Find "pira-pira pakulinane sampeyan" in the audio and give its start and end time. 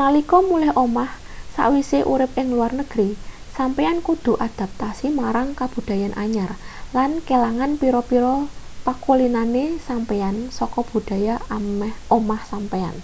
7.80-10.36